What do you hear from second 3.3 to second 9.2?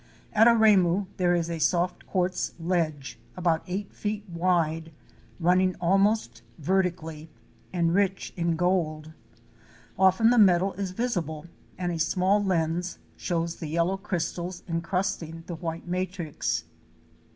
about eight feet wide running almost vertically and rich in gold.